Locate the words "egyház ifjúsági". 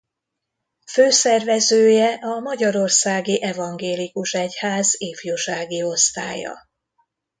4.33-5.83